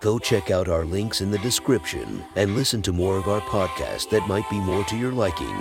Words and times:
Go 0.00 0.18
check 0.18 0.50
out 0.50 0.68
our 0.68 0.86
links 0.86 1.20
in 1.20 1.30
the 1.30 1.36
description 1.38 2.24
and 2.34 2.54
listen 2.54 2.80
to 2.82 2.92
more 2.92 3.18
of 3.18 3.28
our 3.28 3.42
podcast 3.42 4.08
that 4.08 4.26
might 4.26 4.48
be 4.48 4.58
more 4.58 4.82
to 4.84 4.96
your 4.96 5.12
liking. 5.12 5.54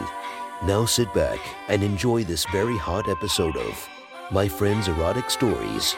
Now 0.63 0.85
sit 0.85 1.13
back 1.13 1.39
and 1.67 1.84
enjoy 1.84 2.23
this 2.23 2.45
very 2.45 2.77
hot 2.77 3.09
episode 3.09 3.57
of 3.57 3.89
My 4.31 4.48
Friend's 4.48 4.88
Erotic 4.88 5.29
Stories. 5.29 5.93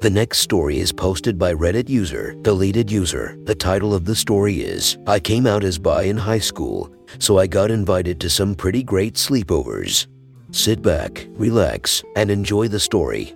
The 0.00 0.10
next 0.10 0.38
story 0.38 0.78
is 0.78 0.92
posted 0.92 1.36
by 1.36 1.52
Reddit 1.54 1.88
user, 1.88 2.34
deleted 2.42 2.92
user. 2.92 3.36
The 3.44 3.54
title 3.54 3.92
of 3.92 4.04
the 4.04 4.14
story 4.14 4.60
is 4.60 4.98
I 5.06 5.18
came 5.18 5.46
out 5.46 5.64
as 5.64 5.78
bi 5.78 6.02
in 6.02 6.18
high 6.18 6.38
school, 6.38 6.94
so 7.18 7.38
I 7.38 7.46
got 7.46 7.70
invited 7.70 8.20
to 8.20 8.30
some 8.30 8.54
pretty 8.54 8.82
great 8.82 9.14
sleepovers. 9.14 10.06
Sit 10.50 10.82
back, 10.82 11.26
relax, 11.30 12.02
and 12.16 12.30
enjoy 12.30 12.68
the 12.68 12.80
story. 12.80 13.34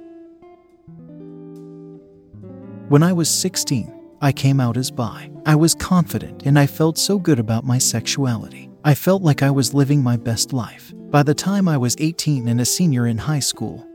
When 2.88 3.02
I 3.02 3.12
was 3.12 3.28
16, 3.28 3.92
I 4.20 4.32
came 4.32 4.60
out 4.60 4.76
as 4.76 4.90
bi. 4.90 5.30
I 5.44 5.54
was 5.54 5.74
confident 5.74 6.44
and 6.44 6.58
I 6.58 6.66
felt 6.66 6.96
so 6.96 7.18
good 7.18 7.38
about 7.38 7.64
my 7.64 7.78
sexuality. 7.78 8.70
I 8.84 8.94
felt 8.94 9.22
like 9.22 9.42
I 9.42 9.50
was 9.50 9.74
living 9.74 10.02
my 10.02 10.16
best 10.16 10.52
life. 10.52 10.92
By 11.10 11.22
the 11.22 11.34
time 11.34 11.68
I 11.68 11.76
was 11.76 11.96
18 11.98 12.48
and 12.48 12.60
a 12.60 12.64
senior 12.64 13.06
in 13.06 13.18
high 13.18 13.40
school, 13.40 13.86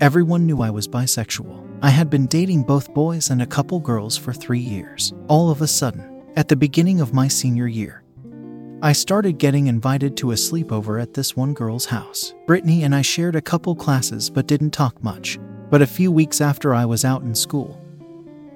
everyone 0.00 0.46
knew 0.46 0.60
I 0.60 0.70
was 0.70 0.86
bisexual. 0.86 1.66
I 1.82 1.90
had 1.90 2.10
been 2.10 2.26
dating 2.26 2.64
both 2.64 2.92
boys 2.92 3.30
and 3.30 3.42
a 3.42 3.46
couple 3.46 3.80
girls 3.80 4.16
for 4.16 4.32
three 4.32 4.60
years. 4.60 5.14
All 5.28 5.50
of 5.50 5.62
a 5.62 5.66
sudden, 5.66 6.22
at 6.36 6.48
the 6.48 6.56
beginning 6.56 7.00
of 7.00 7.14
my 7.14 7.26
senior 7.28 7.66
year, 7.66 7.99
I 8.82 8.92
started 8.92 9.36
getting 9.36 9.66
invited 9.66 10.16
to 10.16 10.30
a 10.32 10.36
sleepover 10.36 11.02
at 11.02 11.12
this 11.12 11.36
one 11.36 11.52
girl's 11.52 11.84
house. 11.84 12.32
Brittany 12.46 12.84
and 12.84 12.94
I 12.94 13.02
shared 13.02 13.36
a 13.36 13.42
couple 13.42 13.76
classes 13.76 14.30
but 14.30 14.46
didn't 14.46 14.70
talk 14.70 15.04
much. 15.04 15.38
But 15.68 15.82
a 15.82 15.86
few 15.86 16.10
weeks 16.10 16.40
after 16.40 16.74
I 16.74 16.86
was 16.86 17.04
out 17.04 17.20
in 17.20 17.34
school, 17.34 17.78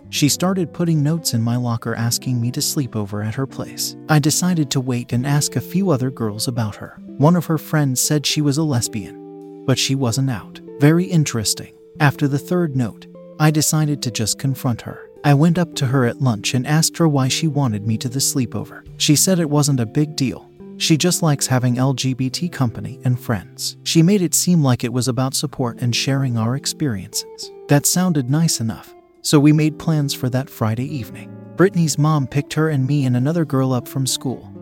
she 0.09 0.31
started 0.31 0.73
putting 0.73 1.03
notes 1.03 1.35
in 1.35 1.43
my 1.43 1.57
locker 1.57 1.95
asking 1.95 2.41
me 2.41 2.51
to 2.53 2.63
sleep 2.63 2.97
over 2.97 3.23
at 3.23 3.35
her 3.35 3.47
place. 3.47 3.97
I 4.09 4.19
decided 4.19 4.71
to 4.71 4.81
wait 4.81 5.13
and 5.13 5.27
ask 5.27 5.57
a 5.57 5.61
few 5.61 5.91
other 5.91 6.11
girls 6.11 6.49
about 6.49 6.77
her. 6.77 6.97
One 7.19 7.37
of 7.37 7.45
her 7.45 7.59
friends 7.59 8.01
said 8.01 8.25
she 8.25 8.41
was 8.41 8.57
a 8.57 8.63
lesbian, 8.63 9.67
but 9.67 9.79
she 9.79 9.95
wasn't 9.95 10.31
out. 10.31 10.59
Very 10.79 11.05
interesting. 11.05 11.75
After 12.01 12.29
the 12.29 12.39
third 12.39 12.77
note, 12.77 13.07
I 13.39 13.51
decided 13.51 14.01
to 14.03 14.11
just 14.11 14.39
confront 14.39 14.81
her. 14.83 15.04
I 15.25 15.33
went 15.33 15.59
up 15.59 15.75
to 15.77 15.87
her 15.87 16.05
at 16.05 16.21
lunch 16.21 16.53
and 16.53 16.67
asked 16.67 16.99
her 16.99 17.09
why 17.09 17.29
she 17.29 17.49
wanted 17.49 17.87
me 17.87 17.97
to 17.97 18.11
the 18.11 18.19
sleepover. 18.19 18.87
She 18.99 19.17
said 19.17 19.39
it 19.39 19.49
wasn't 19.49 19.81
a 19.81 19.87
big 19.87 20.17
deal. 20.17 20.51
She 20.77 20.99
just 20.99 21.23
likes 21.23 21.47
having 21.47 21.77
LGBT 21.77 22.53
company 22.53 23.01
and 23.05 23.19
friends. 23.19 23.79
She 23.85 24.03
made 24.03 24.21
it 24.21 24.35
seem 24.35 24.63
like 24.63 24.85
it 24.85 24.93
was 24.93 25.09
about 25.09 25.33
support 25.33 25.81
and 25.81 25.97
sharing 25.97 26.37
our 26.37 26.57
experiences. 26.57 27.51
That 27.69 27.87
sounded 27.87 28.29
nice 28.29 28.61
enough, 28.61 28.95
so 29.23 29.41
we 29.41 29.51
made 29.51 29.79
plans 29.79 30.13
for 30.13 30.29
that 30.29 30.51
Friday 30.51 30.95
evening. 30.95 31.35
Brittany's 31.57 31.97
mom 31.97 32.27
picked 32.27 32.53
her 32.53 32.69
and 32.69 32.87
me 32.87 33.07
and 33.07 33.17
another 33.17 33.47
girl 33.47 33.73
up 33.73 33.89
from 33.89 34.07
school, 34.07 34.53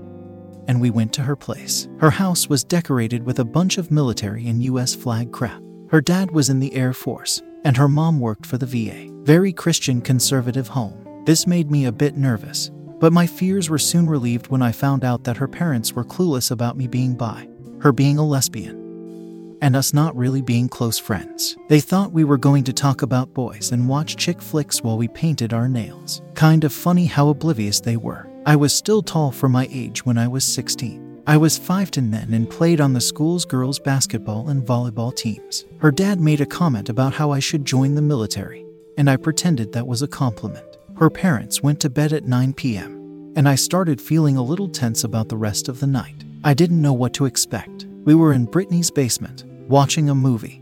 and 0.69 0.81
we 0.81 0.91
went 0.91 1.13
to 1.15 1.23
her 1.23 1.35
place. 1.35 1.89
Her 1.99 2.11
house 2.11 2.49
was 2.49 2.63
decorated 2.63 3.25
with 3.25 3.41
a 3.41 3.45
bunch 3.45 3.79
of 3.79 3.91
military 3.91 4.47
and 4.47 4.63
US 4.63 4.95
flag 4.95 5.33
crap. 5.33 5.61
Her 5.89 6.01
dad 6.01 6.31
was 6.31 6.51
in 6.51 6.61
the 6.61 6.73
Air 6.75 6.93
Force, 6.93 7.43
and 7.65 7.77
her 7.77 7.89
mom 7.89 8.21
worked 8.21 8.47
for 8.47 8.59
the 8.59 8.67
VA. 8.67 9.11
Very 9.25 9.53
Christian 9.53 10.01
conservative 10.01 10.69
home. 10.69 11.23
This 11.25 11.47
made 11.47 11.71
me 11.71 11.85
a 11.85 11.93
bit 11.93 12.17
nervous, 12.17 12.71
but 12.99 13.13
my 13.13 13.27
fears 13.27 13.71
were 13.71 13.79
soon 13.79 14.09
relieved 14.09 14.49
when 14.49 14.63
I 14.63 14.73
found 14.73 15.05
out 15.05 15.25
that 15.25 15.37
her 15.37 15.49
parents 15.49 15.93
were 15.93 16.05
clueless 16.05 16.51
about 16.51 16.77
me 16.77 16.87
being 16.87 17.15
bi, 17.15 17.49
her 17.81 17.93
being 17.93 18.19
a 18.19 18.27
lesbian, 18.27 19.59
and 19.63 19.77
us 19.77 19.95
not 19.95 20.17
really 20.17 20.43
being 20.43 20.69
close 20.69 20.99
friends. 20.99 21.57
They 21.69 21.81
thought 21.81 22.13
we 22.13 22.25
were 22.25 22.39
going 22.39 22.65
to 22.65 22.73
talk 22.73 23.03
about 23.03 23.35
boys 23.35 23.71
and 23.71 23.89
watch 23.89 24.17
chick 24.17 24.43
flicks 24.43 24.83
while 24.83 24.99
we 24.99 25.09
painted 25.09 25.53
our 25.53 25.69
nails. 25.69 26.23
Kind 26.35 26.65
of 26.65 26.73
funny 26.73 27.07
how 27.07 27.29
oblivious 27.29 27.81
they 27.81 27.97
were. 27.97 28.29
I 28.45 28.57
was 28.57 28.75
still 28.75 29.03
tall 29.03 29.31
for 29.31 29.49
my 29.49 29.69
age 29.71 30.05
when 30.05 30.19
I 30.19 30.27
was 30.27 30.45
16. 30.45 31.12
I 31.25 31.37
was 31.37 31.57
5'10 31.57 32.11
then 32.11 32.35
and 32.35 32.51
played 32.51 32.81
on 32.81 32.95
the 32.95 33.01
school's 33.01 33.45
girls' 33.45 33.79
basketball 33.79 34.49
and 34.49 34.67
volleyball 34.67 35.15
teams. 35.15 35.65
Her 35.79 35.93
dad 35.93 36.19
made 36.21 36.41
a 36.41 36.47
comment 36.47 36.89
about 36.89 37.15
how 37.15 37.31
I 37.31 37.39
should 37.39 37.65
join 37.65 37.95
the 37.95 38.03
military, 38.03 38.67
and 38.99 39.09
I 39.09 39.17
pretended 39.17 39.73
that 39.73 39.87
was 39.87 40.03
a 40.03 40.09
compliment. 40.09 40.79
Her 40.97 41.11
parents 41.11 41.63
went 41.63 41.79
to 41.81 41.91
bed 41.91 42.13
at 42.13 42.25
9 42.25 42.55
p.m., 42.55 43.33
and 43.37 43.49
I 43.49 43.55
started 43.55 44.01
feeling 44.01 44.37
a 44.37 44.43
little 44.43 44.69
tense 44.69 45.05
about 45.05 45.29
the 45.29 45.37
rest 45.37 45.69
of 45.69 45.79
the 45.79 45.87
night. 45.87 46.25
I 46.43 46.55
didn't 46.55 46.83
know 46.83 46.93
what 46.93 47.15
to 47.15 47.27
expect. 47.27 47.87
We 48.05 48.17
were 48.17 48.33
in 48.33 48.47
Brittany's 48.47 48.91
basement, 48.91 49.45
watching 49.69 50.11
a 50.11 50.17
movie, 50.17 50.61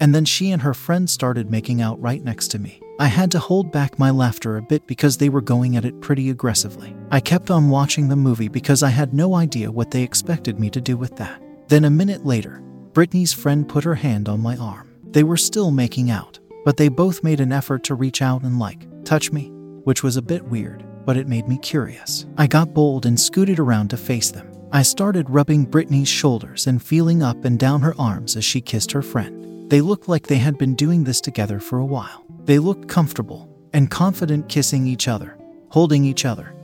and 0.00 0.14
then 0.14 0.24
she 0.24 0.50
and 0.50 0.62
her 0.62 0.74
friend 0.74 1.10
started 1.10 1.50
making 1.50 1.82
out 1.82 2.00
right 2.00 2.24
next 2.24 2.48
to 2.48 2.58
me. 2.58 2.80
I 2.96 3.06
had 3.06 3.32
to 3.32 3.40
hold 3.40 3.72
back 3.72 3.98
my 3.98 4.10
laughter 4.10 4.56
a 4.56 4.62
bit 4.62 4.86
because 4.86 5.16
they 5.16 5.28
were 5.28 5.40
going 5.40 5.76
at 5.76 5.84
it 5.84 6.00
pretty 6.00 6.30
aggressively. 6.30 6.94
I 7.10 7.18
kept 7.18 7.50
on 7.50 7.68
watching 7.68 8.06
the 8.06 8.14
movie 8.14 8.46
because 8.46 8.84
I 8.84 8.90
had 8.90 9.12
no 9.12 9.34
idea 9.34 9.72
what 9.72 9.90
they 9.90 10.02
expected 10.02 10.60
me 10.60 10.70
to 10.70 10.80
do 10.80 10.96
with 10.96 11.16
that. 11.16 11.42
Then 11.66 11.84
a 11.86 11.90
minute 11.90 12.24
later, 12.24 12.60
Brittany's 12.92 13.32
friend 13.32 13.68
put 13.68 13.82
her 13.82 13.96
hand 13.96 14.28
on 14.28 14.40
my 14.40 14.56
arm. 14.56 14.94
They 15.10 15.24
were 15.24 15.36
still 15.36 15.72
making 15.72 16.10
out, 16.10 16.38
but 16.64 16.76
they 16.76 16.88
both 16.88 17.24
made 17.24 17.40
an 17.40 17.50
effort 17.50 17.82
to 17.84 17.96
reach 17.96 18.22
out 18.22 18.42
and, 18.42 18.60
like, 18.60 18.86
touch 19.04 19.32
me, 19.32 19.50
which 19.82 20.04
was 20.04 20.16
a 20.16 20.22
bit 20.22 20.44
weird, 20.44 20.84
but 21.04 21.16
it 21.16 21.26
made 21.26 21.48
me 21.48 21.58
curious. 21.58 22.26
I 22.38 22.46
got 22.46 22.74
bold 22.74 23.06
and 23.06 23.18
scooted 23.18 23.58
around 23.58 23.88
to 23.90 23.96
face 23.96 24.30
them. 24.30 24.48
I 24.70 24.82
started 24.82 25.28
rubbing 25.28 25.64
Brittany's 25.64 26.08
shoulders 26.08 26.68
and 26.68 26.80
feeling 26.80 27.24
up 27.24 27.44
and 27.44 27.58
down 27.58 27.80
her 27.80 27.94
arms 27.98 28.36
as 28.36 28.44
she 28.44 28.60
kissed 28.60 28.92
her 28.92 29.02
friend. 29.02 29.68
They 29.70 29.80
looked 29.80 30.08
like 30.08 30.26
they 30.28 30.38
had 30.38 30.58
been 30.58 30.76
doing 30.76 31.02
this 31.02 31.20
together 31.20 31.58
for 31.58 31.78
a 31.78 31.84
while. 31.84 32.23
They 32.44 32.58
looked 32.58 32.88
comfortable 32.88 33.48
and 33.72 33.90
confident 33.90 34.48
kissing 34.48 34.86
each 34.86 35.08
other, 35.08 35.36
holding 35.70 36.04
each 36.04 36.24
other, 36.24 36.54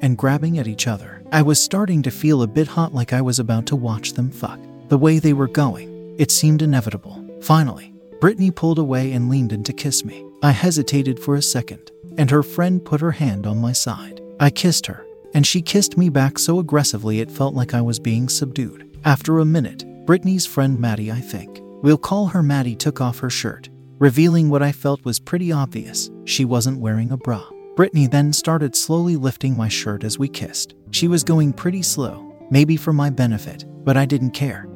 and 0.00 0.18
grabbing 0.18 0.58
at 0.58 0.66
each 0.66 0.86
other. 0.86 1.22
I 1.30 1.42
was 1.42 1.60
starting 1.60 2.02
to 2.02 2.10
feel 2.10 2.42
a 2.42 2.48
bit 2.48 2.66
hot 2.66 2.92
like 2.92 3.12
I 3.12 3.20
was 3.20 3.38
about 3.38 3.66
to 3.66 3.76
watch 3.76 4.14
them 4.14 4.30
fuck. 4.30 4.58
The 4.88 4.98
way 4.98 5.18
they 5.18 5.32
were 5.32 5.48
going, 5.48 6.16
it 6.18 6.30
seemed 6.30 6.62
inevitable. 6.62 7.24
Finally, 7.40 7.94
Brittany 8.20 8.50
pulled 8.50 8.78
away 8.78 9.12
and 9.12 9.28
leaned 9.28 9.52
in 9.52 9.62
to 9.64 9.72
kiss 9.72 10.04
me. 10.04 10.24
I 10.42 10.50
hesitated 10.50 11.20
for 11.20 11.36
a 11.36 11.42
second, 11.42 11.92
and 12.18 12.30
her 12.30 12.42
friend 12.42 12.84
put 12.84 13.00
her 13.00 13.12
hand 13.12 13.46
on 13.46 13.58
my 13.58 13.72
side. 13.72 14.20
I 14.40 14.50
kissed 14.50 14.86
her, 14.86 15.06
and 15.32 15.46
she 15.46 15.62
kissed 15.62 15.96
me 15.96 16.08
back 16.08 16.38
so 16.40 16.58
aggressively 16.58 17.20
it 17.20 17.30
felt 17.30 17.54
like 17.54 17.72
I 17.72 17.80
was 17.80 18.00
being 18.00 18.28
subdued. 18.28 18.98
After 19.04 19.38
a 19.38 19.44
minute, 19.44 19.84
Brittany's 20.06 20.44
friend 20.44 20.78
Maddie, 20.78 21.12
I 21.12 21.20
think, 21.20 21.60
we'll 21.82 21.98
call 21.98 22.26
her 22.26 22.42
Maddie, 22.42 22.76
took 22.76 23.00
off 23.00 23.20
her 23.20 23.30
shirt 23.30 23.68
revealing 23.98 24.50
what 24.50 24.62
I 24.62 24.72
felt 24.72 25.04
was 25.04 25.20
pretty 25.20 25.52
obvious 25.52 26.10
she 26.24 26.44
wasn't 26.44 26.80
wearing 26.80 27.12
a 27.12 27.16
bra. 27.16 27.48
Brittany 27.76 28.06
then 28.06 28.32
started 28.32 28.74
slowly 28.74 29.16
lifting 29.16 29.56
my 29.56 29.68
shirt 29.68 30.04
as 30.04 30.18
we 30.18 30.28
kissed. 30.28 30.74
She 30.90 31.08
was 31.08 31.24
going 31.24 31.52
pretty 31.52 31.82
slow, 31.82 32.32
maybe 32.50 32.76
for 32.76 32.92
my 32.92 33.10
benefit, 33.10 33.64
but 33.84 33.96
I 33.96 34.06
didn't 34.06 34.30
care. 34.30 34.68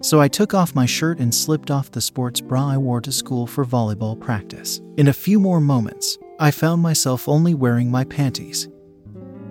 So 0.00 0.20
I 0.20 0.28
took 0.28 0.52
off 0.52 0.74
my 0.74 0.86
shirt 0.86 1.18
and 1.18 1.34
slipped 1.34 1.70
off 1.70 1.90
the 1.90 2.00
sports 2.00 2.40
bra 2.40 2.68
I 2.68 2.78
wore 2.78 3.00
to 3.02 3.12
school 3.12 3.46
for 3.46 3.64
volleyball 3.64 4.18
practice. 4.18 4.80
In 4.96 5.08
a 5.08 5.12
few 5.12 5.38
more 5.38 5.60
moments, 5.60 6.18
I 6.38 6.50
found 6.50 6.82
myself 6.82 7.28
only 7.28 7.54
wearing 7.54 7.90
my 7.90 8.04
panties. 8.04 8.68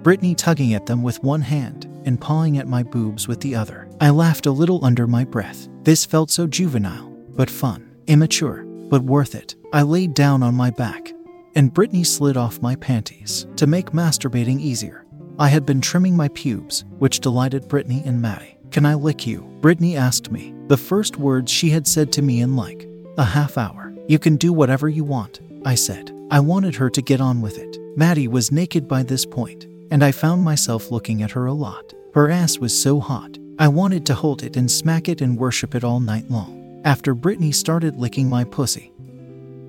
Brittany 0.04 0.36
tugging 0.36 0.74
at 0.74 0.86
them 0.86 1.02
with 1.02 1.24
one 1.24 1.42
hand 1.42 1.86
and 2.06 2.20
pawing 2.20 2.58
at 2.58 2.68
my 2.68 2.84
boobs 2.84 3.28
with 3.28 3.40
the 3.40 3.56
other. 3.56 3.88
I 4.02 4.10
laughed 4.10 4.46
a 4.46 4.52
little 4.52 4.84
under 4.84 5.08
my 5.08 5.24
breath. 5.24 5.70
This 5.84 6.06
felt 6.06 6.30
so 6.30 6.46
juvenile, 6.46 7.10
but 7.36 7.50
fun, 7.50 7.90
immature 8.08 8.68
but 8.94 9.02
worth 9.02 9.34
it. 9.34 9.56
I 9.74 9.82
laid 9.82 10.14
down 10.14 10.44
on 10.44 10.54
my 10.54 10.70
back, 10.70 11.12
and 11.56 11.74
Brittany 11.74 12.04
slid 12.04 12.38
off 12.38 12.62
my 12.62 12.76
panties. 12.76 13.48
To 13.56 13.66
make 13.66 13.90
masturbating 13.90 14.60
easier, 14.60 15.04
I 15.40 15.48
had 15.48 15.66
been 15.66 15.82
trimming 15.82 16.16
my 16.16 16.28
pubes, 16.28 16.86
which 17.00 17.20
delighted 17.20 17.68
Brittany 17.68 18.04
and 18.06 18.22
Maddie. 18.22 18.56
Can 18.70 18.86
I 18.86 18.94
lick 18.94 19.26
you? 19.26 19.52
Brittany 19.62 19.98
asked 19.98 20.30
me, 20.30 20.54
the 20.68 20.78
first 20.78 21.18
words 21.18 21.52
she 21.52 21.72
had 21.72 21.88
said 21.88 22.12
to 22.12 22.22
me 22.22 22.42
in 22.42 22.56
like 22.56 22.88
a 23.18 23.24
half 23.24 23.58
hour. 23.58 23.96
You 24.08 24.20
can 24.20 24.36
do 24.36 24.54
whatever 24.54 24.88
you 24.88 25.04
want, 25.04 25.40
I 25.66 25.74
said. 25.74 26.16
I 26.30 26.40
wanted 26.40 26.76
her 26.76 26.92
to 26.92 27.02
get 27.02 27.20
on 27.20 27.42
with 27.42 27.58
it. 27.58 27.80
Maddie 27.98 28.28
was 28.28 28.52
naked 28.52 28.88
by 28.88 29.02
this 29.02 29.26
point, 29.26 29.66
and 29.90 30.04
I 30.04 30.12
found 30.12 30.44
myself 30.44 30.92
looking 30.92 31.24
at 31.24 31.32
her 31.32 31.48
a 31.48 31.54
lot. 31.54 31.96
Her 32.14 32.30
ass 32.30 32.60
was 32.60 32.80
so 32.80 33.00
hot, 33.00 33.40
I 33.58 33.70
wanted 33.70 34.06
to 34.06 34.14
hold 34.14 34.44
it 34.44 34.56
and 34.56 34.70
smack 34.70 35.10
it 35.10 35.20
and 35.20 35.36
worship 35.36 35.74
it 35.74 35.84
all 35.84 36.00
night 36.00 36.30
long. 36.30 36.63
After 36.84 37.14
Brittany 37.14 37.52
started 37.52 37.98
licking 37.98 38.30
my 38.30 38.44
pussy. 38.44 38.94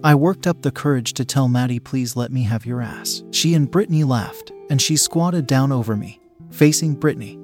I 0.02 0.14
worked 0.14 0.46
up 0.46 0.62
the 0.62 0.70
courage 0.70 1.14
to 1.14 1.24
tell 1.24 1.48
Maddie, 1.48 1.80
please 1.80 2.16
let 2.16 2.30
me 2.30 2.42
have 2.42 2.66
your 2.66 2.82
ass. 2.82 3.22
She 3.30 3.54
and 3.54 3.70
Brittany 3.70 4.04
laughed, 4.04 4.52
and 4.68 4.80
she 4.80 4.96
squatted 4.96 5.46
down 5.46 5.72
over 5.72 5.96
me, 5.96 6.20
facing 6.50 6.94
Brittany, 6.94 7.38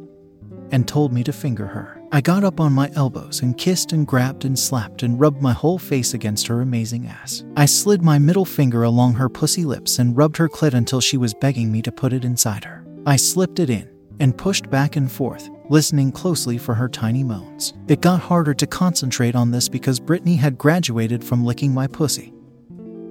and 0.71 0.87
told 0.87 1.13
me 1.13 1.25
to 1.25 1.33
finger 1.33 1.67
her. 1.67 2.01
I 2.13 2.21
got 2.21 2.45
up 2.45 2.61
on 2.61 2.73
my 2.73 2.91
elbows 2.95 3.41
and 3.41 3.57
kissed 3.57 3.93
and 3.93 4.07
grabbed 4.07 4.45
and 4.45 4.59
slapped 4.59 5.03
and 5.03 5.19
rubbed 5.19 5.41
my 5.41 5.53
whole 5.53 5.79
face 5.79 6.13
against 6.13 6.49
her 6.49 6.61
amazing 6.61 7.07
ass. 7.07 7.45
I 7.57 7.67
slid 7.67 8.03
my 8.03 8.19
middle 8.19 8.45
finger 8.45 8.83
along 8.83 9.15
her 9.15 9.29
pussy 9.29 9.65
lips 9.65 9.99
and 9.99 10.17
rubbed 10.17 10.37
her 10.37 10.49
clit 10.49 10.75
until 10.75 11.01
she 11.01 11.17
was 11.17 11.35
begging 11.35 11.71
me 11.71 11.83
to 11.83 11.93
put 11.93 12.13
it 12.13 12.25
inside 12.25 12.65
her. 12.65 12.85
I 13.07 13.17
slipped 13.17 13.61
it 13.61 13.71
in 13.71 13.89
and 14.19 14.37
pushed 14.37 14.69
back 14.71 14.97
and 14.97 15.11
forth, 15.11 15.49
listening 15.71 16.11
closely 16.13 16.59
for 16.59 16.75
her 16.75 16.89
tiny 16.89 17.25
moans. 17.25 17.73
It 17.89 18.01
got 18.01 18.21
harder 18.21 18.53
to 18.55 18.67
concentrate 18.67 19.37
on 19.37 19.53
this 19.53 19.69
because 19.69 20.01
Brittany 20.01 20.37
had 20.37 20.59
graduated 20.59 21.25
from 21.25 21.45
licking 21.45 21.73
my 21.73 21.87
pussy 21.87 22.35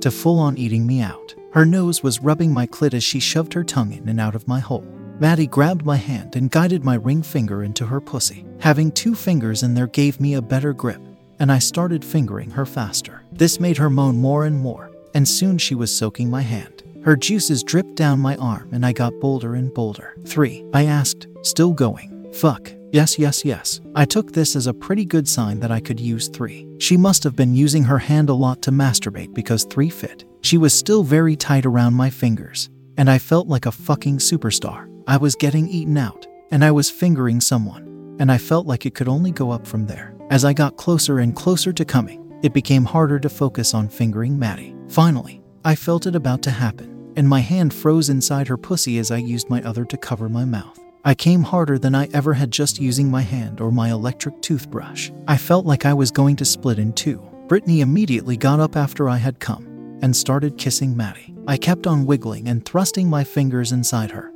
to 0.02 0.12
full 0.12 0.40
on 0.40 0.58
eating 0.58 0.86
me 0.86 1.02
out. 1.02 1.36
Her 1.52 1.66
nose 1.66 2.04
was 2.04 2.22
rubbing 2.22 2.54
my 2.54 2.68
clit 2.68 2.94
as 2.94 3.04
she 3.04 3.20
shoved 3.20 3.54
her 3.54 3.64
tongue 3.64 3.94
in 3.94 4.08
and 4.08 4.20
out 4.20 4.36
of 4.36 4.48
my 4.48 4.60
hole. 4.60 4.86
Maddie 5.20 5.48
grabbed 5.48 5.86
my 5.86 5.98
hand 5.98 6.36
and 6.36 6.52
guided 6.52 6.86
my 6.86 6.96
ring 6.96 7.22
finger 7.22 7.64
into 7.64 7.86
her 7.86 8.00
pussy. 8.00 8.46
Having 8.60 8.92
two 8.92 9.16
fingers 9.16 9.64
in 9.64 9.74
there 9.74 9.88
gave 9.88 10.22
me 10.22 10.36
a 10.36 10.42
better 10.42 10.72
grip, 10.74 11.02
and 11.40 11.52
I 11.52 11.60
started 11.60 12.06
fingering 12.06 12.52
her 12.52 12.66
faster. 12.66 13.24
This 13.32 13.60
made 13.60 13.78
her 13.78 13.90
moan 13.90 14.18
more 14.18 14.46
and 14.46 14.58
more, 14.58 14.92
and 15.14 15.28
soon 15.28 15.58
she 15.58 15.76
was 15.76 15.96
soaking 15.96 16.30
my 16.30 16.42
hand. 16.42 16.84
Her 17.04 17.16
juices 17.16 17.64
dripped 17.64 17.96
down 17.96 18.20
my 18.20 18.36
arm, 18.38 18.70
and 18.72 18.86
I 18.86 18.94
got 18.94 19.20
bolder 19.20 19.56
and 19.56 19.74
bolder. 19.74 20.16
Three, 20.26 20.66
I 20.74 20.86
asked, 20.86 21.28
still 21.42 21.74
going. 21.74 22.19
Fuck. 22.34 22.72
Yes, 22.92 23.20
yes, 23.20 23.46
yes. 23.46 23.82
I 23.96 24.06
took 24.06 24.32
this 24.32 24.56
as 24.56 24.66
a 24.66 24.74
pretty 24.74 25.06
good 25.06 25.28
sign 25.28 25.60
that 25.60 25.72
I 25.72 25.80
could 25.80 26.00
use 26.00 26.28
three. 26.28 26.68
She 26.80 26.98
must 26.98 27.24
have 27.24 27.36
been 27.36 27.54
using 27.54 27.84
her 27.84 28.00
hand 28.00 28.30
a 28.30 28.34
lot 28.34 28.62
to 28.64 28.72
masturbate 28.72 29.34
because 29.34 29.64
three 29.66 29.90
fit. 29.90 30.26
She 30.42 30.58
was 30.58 30.74
still 30.74 31.04
very 31.04 31.36
tight 31.36 31.66
around 31.66 31.94
my 31.94 32.10
fingers, 32.10 32.70
and 32.98 33.10
I 33.10 33.20
felt 33.20 33.48
like 33.48 33.68
a 33.68 33.72
fucking 33.72 34.18
superstar. 34.18 34.88
I 35.08 35.18
was 35.18 35.36
getting 35.36 35.68
eaten 35.68 35.98
out, 35.98 36.26
and 36.50 36.66
I 36.66 36.72
was 36.72 36.90
fingering 36.90 37.42
someone, 37.42 38.16
and 38.20 38.32
I 38.32 38.38
felt 38.40 38.66
like 38.66 38.86
it 38.86 38.96
could 38.96 39.08
only 39.08 39.32
go 39.32 39.52
up 39.52 39.68
from 39.68 39.86
there. 39.86 40.16
As 40.32 40.44
I 40.44 40.54
got 40.54 40.78
closer 40.78 41.20
and 41.20 41.36
closer 41.36 41.72
to 41.74 41.86
coming, 41.86 42.40
it 42.42 42.54
became 42.54 42.86
harder 42.86 43.20
to 43.20 43.30
focus 43.30 43.74
on 43.74 43.90
fingering 43.90 44.40
Maddie. 44.40 44.76
Finally, 44.88 45.44
I 45.64 45.76
felt 45.76 46.08
it 46.08 46.16
about 46.16 46.42
to 46.44 46.52
happen, 46.52 47.14
and 47.16 47.28
my 47.28 47.42
hand 47.42 47.74
froze 47.74 48.10
inside 48.10 48.48
her 48.48 48.58
pussy 48.58 48.98
as 48.98 49.12
I 49.12 49.18
used 49.18 49.50
my 49.50 49.62
other 49.64 49.86
to 49.86 49.98
cover 49.98 50.30
my 50.30 50.46
mouth. 50.46 50.80
I 51.06 51.14
came 51.16 51.44
harder 51.44 51.80
than 51.80 51.96
I 51.96 52.10
ever 52.14 52.34
had 52.34 52.52
just 52.52 52.82
using 52.82 53.10
my 53.10 53.22
hand 53.22 53.62
or 53.62 53.72
my 53.72 53.90
electric 53.90 54.42
toothbrush. 54.42 55.12
I 55.28 55.38
felt 55.38 55.66
like 55.66 55.86
I 55.86 55.94
was 55.94 56.12
going 56.12 56.36
to 56.38 56.46
split 56.46 56.78
in 56.78 56.92
two. 56.92 57.26
Brittany 57.48 57.82
immediately 57.82 58.36
got 58.36 58.60
up 58.60 58.76
after 58.76 59.08
I 59.08 59.18
had 59.18 59.40
come 59.40 59.98
and 60.02 60.16
started 60.16 60.58
kissing 60.58 60.98
Maddie. 60.98 61.34
I 61.48 61.58
kept 61.58 61.88
on 61.88 62.06
wiggling 62.06 62.50
and 62.50 62.66
thrusting 62.66 63.10
my 63.10 63.24
fingers 63.24 63.72
inside 63.72 64.12
her, 64.12 64.32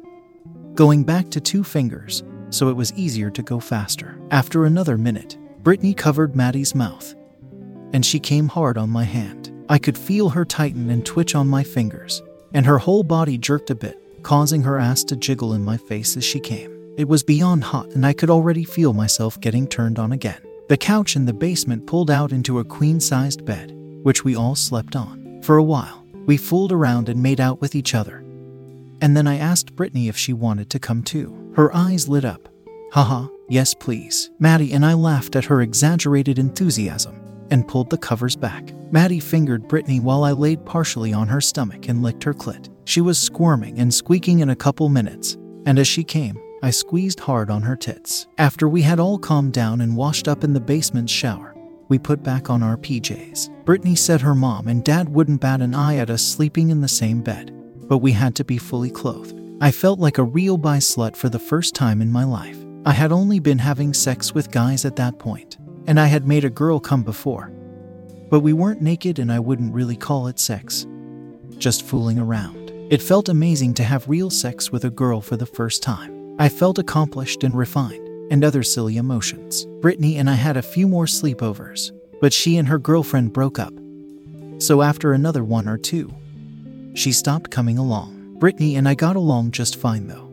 going 0.74 1.04
back 1.04 1.30
to 1.32 1.42
two 1.42 1.64
fingers 1.64 2.24
so 2.50 2.70
it 2.70 2.76
was 2.76 2.94
easier 2.94 3.30
to 3.32 3.42
go 3.42 3.60
faster. 3.60 4.18
After 4.32 4.66
another 4.66 4.98
minute, 4.98 5.38
Brittany 5.64 5.94
covered 5.94 6.36
Maddie's 6.36 6.76
mouth, 6.76 7.16
and 7.94 8.06
she 8.06 8.20
came 8.20 8.48
hard 8.48 8.78
on 8.78 8.90
my 8.90 9.04
hand. 9.04 9.52
I 9.70 9.80
could 9.80 9.98
feel 9.98 10.30
her 10.30 10.46
tighten 10.46 10.90
and 10.90 11.06
twitch 11.06 11.36
on 11.36 11.48
my 11.48 11.64
fingers, 11.64 12.22
and 12.54 12.66
her 12.66 12.78
whole 12.78 13.04
body 13.04 13.38
jerked 13.38 13.70
a 13.70 13.76
bit 13.76 14.03
causing 14.24 14.64
her 14.64 14.80
ass 14.80 15.04
to 15.06 15.16
jiggle 15.16 15.54
in 15.54 15.64
my 15.64 15.78
face 15.78 16.18
as 16.18 16.24
she 16.24 16.40
came. 16.40 16.72
It 16.98 17.08
was 17.08 17.24
beyond 17.24 17.64
hot, 17.64 17.90
and 17.90 18.06
I 18.06 18.14
could 18.14 18.30
already 18.30 18.64
feel 18.64 18.94
myself 18.94 19.40
getting 19.40 19.68
turned 19.68 20.00
on 20.00 20.12
again. 20.12 20.42
The 20.70 20.78
couch 20.78 21.16
in 21.16 21.26
the 21.26 21.34
basement 21.34 21.86
pulled 21.88 22.10
out 22.10 22.32
into 22.32 22.60
a 22.60 22.64
queen 22.64 23.00
sized 23.00 23.46
bed, 23.46 23.72
which 24.04 24.24
we 24.24 24.36
all 24.36 24.56
slept 24.56 24.96
on. 24.96 25.42
For 25.44 25.58
a 25.58 25.64
while, 25.64 26.06
we 26.26 26.38
fooled 26.38 26.72
around 26.72 27.10
and 27.10 27.22
made 27.22 27.42
out 27.42 27.62
with 27.62 27.76
each 27.76 27.94
other. 27.94 28.20
And 29.02 29.18
then 29.18 29.28
I 29.28 29.38
asked 29.38 29.76
Brittany 29.76 30.08
if 30.08 30.18
she 30.18 30.34
wanted 30.34 30.70
to 30.70 30.80
come 30.80 31.04
too. 31.04 31.52
Her 31.56 31.76
eyes 31.76 32.08
lit 32.08 32.24
up. 32.24 32.48
Haha, 32.94 33.28
yes, 33.50 33.74
please. 33.74 34.30
Maddie 34.40 34.72
and 34.74 34.86
I 34.86 34.94
laughed 34.94 35.36
at 35.36 35.46
her 35.46 35.62
exaggerated 35.62 36.40
enthusiasm 36.40 37.23
and 37.54 37.68
pulled 37.68 37.90
the 37.90 37.98
covers 37.98 38.36
back. 38.36 38.74
Maddie 38.92 39.20
fingered 39.20 39.68
Brittany 39.68 40.00
while 40.00 40.24
I 40.24 40.32
laid 40.32 40.66
partially 40.66 41.14
on 41.14 41.28
her 41.28 41.40
stomach 41.40 41.88
and 41.88 42.02
licked 42.02 42.24
her 42.24 42.34
clit. 42.34 42.68
She 42.86 43.00
was 43.00 43.18
squirming 43.18 43.80
and 43.80 43.94
squeaking 43.94 44.40
in 44.40 44.50
a 44.50 44.56
couple 44.56 44.90
minutes, 44.90 45.38
and 45.66 45.80
as 45.80 45.88
she 45.88 46.04
came, 46.04 46.38
I 46.64 46.72
squeezed 46.72 47.20
hard 47.20 47.50
on 47.50 47.62
her 47.62 47.76
tits. 47.76 48.28
After 48.38 48.68
we 48.68 48.82
had 48.82 49.00
all 49.00 49.20
calmed 49.20 49.54
down 49.54 49.82
and 49.82 49.96
washed 49.96 50.28
up 50.28 50.44
in 50.44 50.54
the 50.54 50.60
basement 50.60 51.10
shower, 51.10 51.56
we 51.90 52.00
put 52.00 52.24
back 52.24 52.50
on 52.50 52.64
our 52.64 52.76
PJs. 52.76 53.66
Brittany 53.66 53.96
said 53.96 54.22
her 54.22 54.36
mom 54.36 54.68
and 54.68 54.84
dad 54.84 55.10
wouldn't 55.10 55.42
bat 55.42 55.62
an 55.62 55.76
eye 55.76 55.98
at 55.98 56.10
us 56.10 56.24
sleeping 56.24 56.72
in 56.72 56.82
the 56.82 56.88
same 56.88 57.22
bed, 57.22 57.54
but 57.88 58.00
we 58.00 58.14
had 58.14 58.36
to 58.36 58.44
be 58.44 58.58
fully 58.58 58.90
clothed. 58.90 59.40
I 59.62 59.72
felt 59.72 60.00
like 60.00 60.18
a 60.18 60.24
real 60.24 60.58
bi 60.58 60.78
slut 60.78 61.16
for 61.16 61.30
the 61.30 61.40
first 61.40 61.76
time 61.76 62.02
in 62.02 62.12
my 62.12 62.24
life. 62.24 62.58
I 62.86 62.94
had 62.94 63.12
only 63.12 63.40
been 63.40 63.60
having 63.60 63.94
sex 63.94 64.34
with 64.34 64.52
guys 64.52 64.86
at 64.86 64.96
that 64.96 65.20
point, 65.20 65.58
and 65.88 66.00
I 66.00 66.08
had 66.08 66.28
made 66.28 66.46
a 66.46 66.50
girl 66.50 66.80
come 66.80 67.04
before. 67.04 67.52
But 68.30 68.40
we 68.40 68.54
weren't 68.54 68.82
naked, 68.82 69.20
and 69.20 69.32
I 69.32 69.40
wouldn't 69.40 69.74
really 69.74 69.96
call 69.96 70.28
it 70.28 70.40
sex, 70.40 70.88
just 71.58 71.84
fooling 71.84 72.18
around. 72.20 72.72
It 72.90 73.02
felt 73.02 73.30
amazing 73.30 73.74
to 73.76 73.84
have 73.84 74.08
real 74.10 74.30
sex 74.30 74.72
with 74.72 74.86
a 74.86 74.90
girl 74.90 75.22
for 75.22 75.38
the 75.38 75.46
first 75.46 75.84
time. 75.84 76.36
I 76.40 76.50
felt 76.50 76.80
accomplished 76.80 77.44
and 77.44 77.54
refined, 77.54 78.08
and 78.32 78.44
other 78.44 78.64
silly 78.64 78.98
emotions. 78.98 79.66
Brittany 79.82 80.18
and 80.18 80.30
I 80.30 80.34
had 80.34 80.58
a 80.58 80.62
few 80.62 80.88
more 80.88 81.06
sleepovers, 81.06 81.92
but 82.20 82.34
she 82.34 82.58
and 82.58 82.68
her 82.68 82.80
girlfriend 82.80 83.34
broke 83.34 83.60
up. 83.60 83.74
So 84.58 84.82
after 84.82 85.14
another 85.14 85.44
one 85.44 85.68
or 85.68 85.78
two, 85.78 86.14
she 86.96 87.12
stopped 87.12 87.52
coming 87.52 87.78
along. 87.78 88.38
Brittany 88.40 88.76
and 88.76 88.88
I 88.88 88.96
got 88.96 89.16
along 89.16 89.52
just 89.52 89.76
fine 89.76 90.08
though. 90.08 90.33